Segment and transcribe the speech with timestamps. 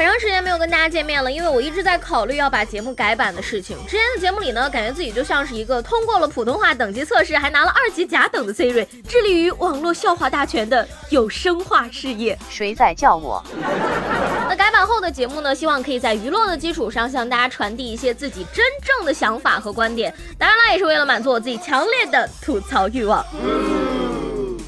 [0.00, 3.76] 很长时间没有跟大家见面了，因为我一直在考虑要把节目改版的事情。
[3.86, 12.38] 之前的节目里呢，感觉自己就像是一个通过了普通话等级测试，还拿了二级甲等的 Siri，致力于网络笑话大全的有声化事业。
[12.48, 13.44] 谁在叫我？
[14.48, 20.10] 那改版后的节目呢，希望可以在娱乐的基础上向大家传递一些自己真正的想法和观点。
[20.38, 23.22] 当然了，也是为了满足我自己强烈的吐槽欲望。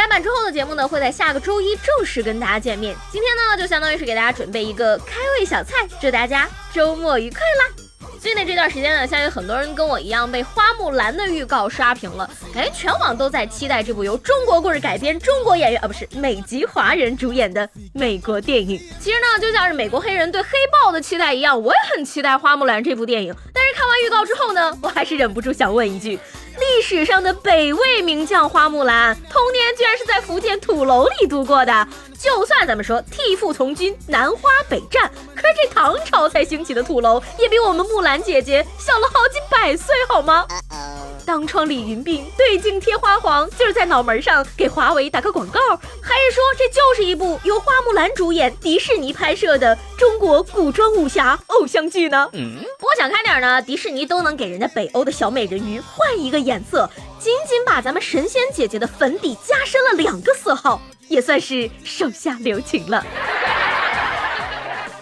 [0.00, 2.96] 改版之后的节目呢，会在下个周一正式跟大家见面。
[3.12, 8.08] 今天呢，就相当于是给大家准备一个开胃小菜，祝大家周末愉快啦！
[8.18, 18.78] 最近这段时间呢，相信很多人跟我一样被《花木兰》的预告刷屏了，感觉全网都在期待这部由中国故事改编、中国演员啊不是美籍华人主演的美国电影。
[18.98, 23.34] 其实呢，就像是美国黑人对黑豹的期待一样，我也很期待《花木兰》这部电影。
[23.52, 26.18] 但是看完预告之后呢，我还是忍不住想问一句：
[26.76, 31.88] 历史上的北魏名将花木兰，童年居然是在福建土楼里度过的。
[32.16, 40.46] 就算咱们说替父从军，南花北战，可是这唐朝才兴起的土楼，也比我们木兰姐姐小了好几百岁，好吗？
[41.26, 45.60] 当窗理云鬓，对镜贴花黄，就是在脑门上给华为打个广告，
[46.02, 52.28] 还是说这就是一部由花木兰主演、迪士尼拍摄的中国古装武侠偶像剧呢？
[52.32, 56.38] 不过想开点呢，迪士尼都能给人家北欧的小美人鱼换一个
[56.70, 60.80] 色，仅仅把咱们神仙姐姐的粉底加深了两个色号。
[61.08, 63.04] 也算是手下留情了。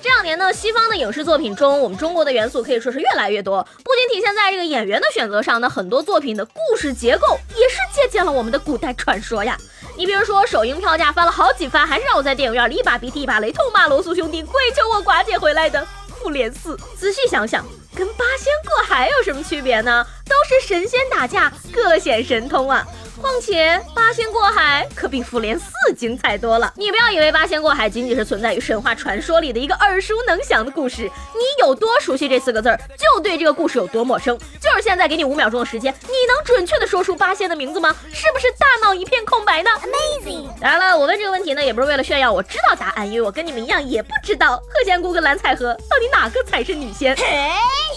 [0.00, 9.54] 这两年呢，西方的影视作品中，我们中国的元素可以说是越来越多，不仅体现在这个演员的选择上，那很多作品的故事结构也是借鉴了我们的古代传说呀。
[9.98, 15.78] 你比如说，首映票价翻了好几番，还是让我在电影院里一把鼻涕一把泪，痛骂罗素兄弟，跪求我寡姐回来的
[16.14, 16.74] 《复联四》。
[16.96, 17.62] 仔细想想，
[17.94, 20.06] 跟八仙过海有什么区别呢？
[20.38, 22.86] 都是神仙打架，各显神通啊。
[23.20, 26.72] 况且八仙过海可比复联四精彩多了。
[26.76, 34.38] 你不要以为八仙过海仅仅是存在于神话传说里的一个耳熟能详的故事，你有多熟悉这四个字儿，就对这个故事有多陌生。
[34.60, 37.92] 就是现在给你五秒钟的时间，你能准确的说出八仙的名字吗？
[38.12, 40.46] 是不是大脑一片空白呢？Amazing！
[40.60, 47.16] 当然了，我问这个问题呢，也不是为了炫耀我知道答案，因为我跟你们一样也不知道鹤仙姑跟蓝采和到底哪个才是女仙。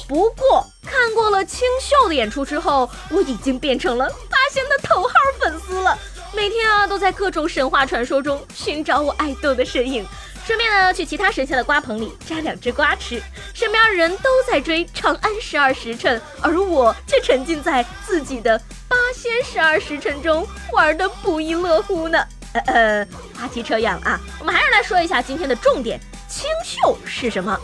[0.08, 0.66] 不过
[1.02, 5.98] 看过了清秀的演出之后，我已经变成了八仙的头号粉丝了。
[6.32, 10.06] 每天啊，都在各种神话传说中寻找我爱豆的身影，
[10.46, 13.20] 顺便呢去其他神仙的瓜棚里摘两只瓜吃。
[13.52, 18.56] 身边的人都在追长安十二时辰，而我却沉浸在自己的
[18.88, 22.24] 八仙十二时辰中玩的不亦乐乎呢。
[22.54, 27.60] 呃呃，话题扯远了啊，我们还是来说一下今天的重点：清秀是什么？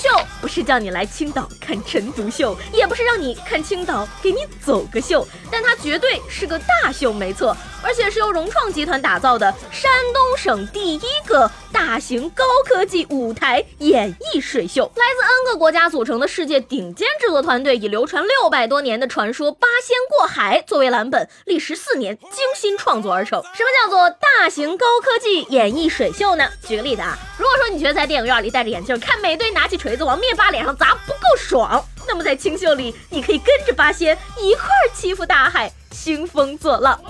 [0.00, 0.08] 秀
[0.40, 7.54] 不是叫你来青岛看陈独秀，也不是让你看青岛给你走个秀，但它绝对是个大秀，没错，
[7.90, 23.42] 而且是由融创集团打造的山东省第一个大型高科技舞台演绎水秀，来自 N 个国家组成的世界顶尖制作团队，以流传六百多年的传说《八仙过海》作为蓝本，历时四年精心创作而成。
[23.54, 26.48] 什么叫做大型高科技演绎水秀呢？
[26.68, 37.00] 举个例子啊，如果说你觉得在电影院里戴着眼镜看美队拿起锤子往灭霸脸上砸不够爽，那么在清秀里，你可以跟着八仙一块儿欺负大海，兴风作浪。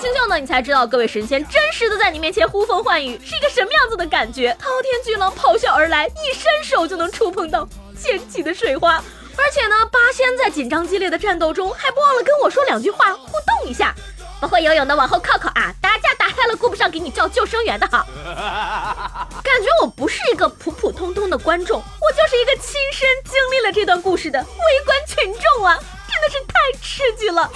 [0.00, 4.56] 清秀呢，你才知道各位神仙真实的在你面前呼风唤雨是一个什么样子的感觉。
[4.58, 9.02] 滔天巨浪咆哮而来，一伸手就能触碰到溅起的水花。
[9.36, 13.92] 而且呢，八仙在紧张激烈的战斗中还不忘了跟我说两句话，互动一下。
[14.40, 15.74] 不会游泳的往后靠靠啊！
[15.82, 18.06] 打架打嗨了，顾不上给你叫救生员的哈。
[19.42, 25.76] 感觉我不是一个普普通通的观众，我就是一个亲身经历了这段故事的围观群众啊！
[26.08, 27.50] 真的是太刺激了。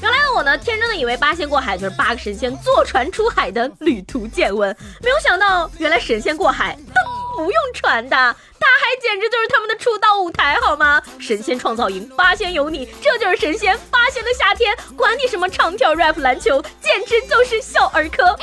[0.00, 8.16] 原来的我呢，天真的以为八仙过海就是八个神仙坐船出海的旅途见闻，没有想到原来神仙过海都不用船的。
[8.16, 11.02] 大海简直就是他们的出道舞台，好吗？
[11.18, 14.76] 神仙创造营，八仙有你，这就是神仙八仙的夏天。
[14.96, 18.38] 管你什么唱跳、rap、篮球，简直就是小儿科。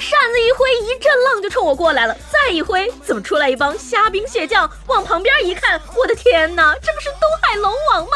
[0.00, 2.16] 扇子一挥，一阵浪就冲我过来了。
[2.32, 4.68] 再一挥，怎么出来一帮虾兵蟹将？
[4.86, 8.12] 往旁边一看，我的天哪，这不是东海龙王吗？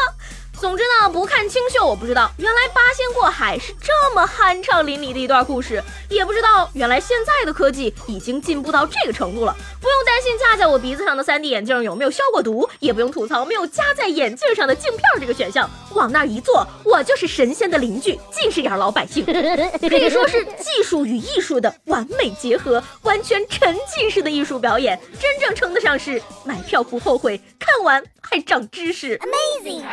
[0.65, 5.79] 总之呢，不看清秀，我不知道原来八仙过海是这么酣畅淋漓的一段故事，
[6.09, 19.23] 也不知道原来现在的科技已经进步到这个程度了，不用担心架在我鼻子上的 3D 眼镜有没有消过毒，也不用吐槽没有夹在眼镜上的镜片这个选项，往那一坐，我就是神仙的邻居，近视眼老百姓，
[19.87, 29.83] 可以说是技术与艺术的完美结合，完全沉浸式的艺术表演，真正称得上是买票不后悔，看完还长知识，Amazing。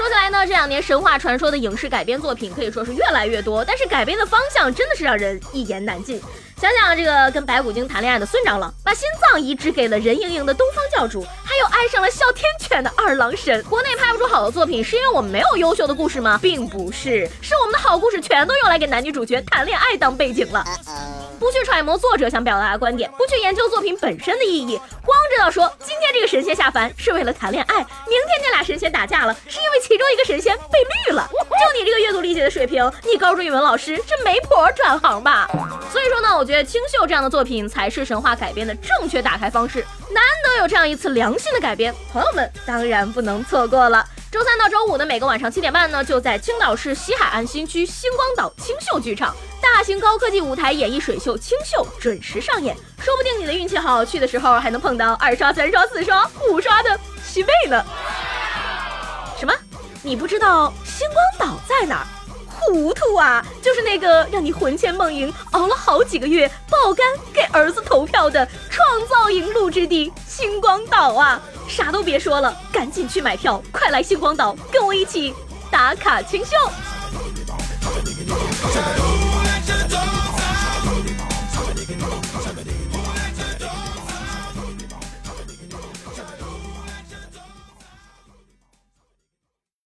[0.00, 6.18] 说起来呢，这两年神话传说的影视改编作品可以说是越来越多，但是改编的方向真的是让人一言难尽。
[6.58, 13.62] 想想这个跟白骨精谈恋爱的孙长老，把心脏移植给了任盈盈的东方教主，还有爱上了哮天犬的二郎神。
[13.64, 16.38] 国内拍不出好的作品，是因为我们没有优秀的故事吗？
[16.40, 20.64] 并不是，是我们的好故事全都用来给男女主角谈恋爱当背景了。
[21.38, 27.84] 不去揣摩作者想表达的观点，不去研究作品本身的意义，光知道说今天这个神仙下凡是为了谈恋爱，明
[28.26, 31.30] 天这俩神仙打架了，是因为其中一个神仙被绿了。
[31.32, 35.48] 就你这个阅读理解的水平，你高中语文老师是媒婆转行吧？
[35.92, 39.86] 所以说呢，我觉得清秀这样的作品才是神话改编的正确打开方式。
[40.10, 44.04] 难得有这样一次良心的改编，朋友们当然不能错过了。
[44.32, 49.34] 周三到周五的每个晚上七点半呢，就在青岛市西海岸新区星光岛清秀剧场。
[49.74, 57.82] 大型高科技舞台演绎水秀《清秀》准时上演，说不定你的运气好，去的时候还能碰到二刷、三刷、四刷、五刷的七倍呢。
[59.38, 59.54] 什么？
[60.02, 61.08] 你不知道星
[61.38, 62.06] 光岛在哪儿？
[62.48, 63.42] 糊涂啊！
[63.62, 71.40] 就是那个让你魂牵梦萦、熬了好几个月、爆肝给儿子投票的创造营录制地星光岛啊！
[71.68, 75.34] 啥都别说了，赶紧去买票，快来星光岛跟我一起
[75.70, 76.50] 打卡清秀。